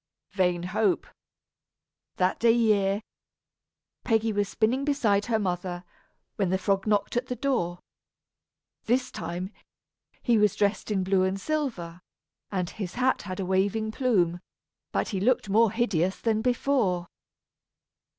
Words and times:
Vain 0.31 0.63
hope! 0.63 1.05
That 2.15 2.39
day 2.39 2.53
year, 2.55 3.03
Peggy 4.03 4.33
was 4.33 4.49
spinning 4.49 4.83
beside 4.83 5.27
her 5.27 5.37
mother, 5.37 5.83
when 6.37 6.49
the 6.49 6.57
frog 6.57 6.87
knocked 6.87 7.15
at 7.15 7.27
the 7.27 7.35
door. 7.35 7.77
This 8.85 9.11
time, 9.11 9.51
he 10.23 10.39
was 10.39 10.55
dressed 10.55 10.89
in 10.89 11.03
blue 11.03 11.21
and 11.23 11.39
silver, 11.39 12.01
and 12.51 12.67
his 12.67 12.95
hat 12.95 13.21
had 13.29 13.39
a 13.39 13.45
waving 13.45 13.91
plume; 13.91 14.39
but 14.91 15.09
he 15.09 15.19
looked 15.19 15.49
more 15.49 15.69
hideous 15.71 16.19
than 16.19 16.41
before. 16.41 17.05